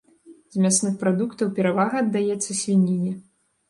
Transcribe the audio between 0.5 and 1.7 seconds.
З мясных прадуктаў